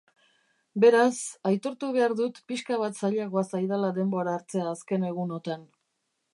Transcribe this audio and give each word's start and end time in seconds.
Beraz, 0.83 1.17
aitortu 1.49 1.89
behar 1.97 2.15
dut 2.21 2.41
pixka 2.53 2.79
bat 2.85 2.99
zailagoa 3.03 3.45
zaidala 3.55 3.93
denbora 4.01 4.37
hartzea 4.39 4.67
azken 4.75 5.09
egunotan. 5.15 5.73